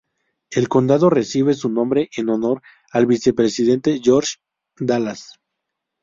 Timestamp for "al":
2.91-3.05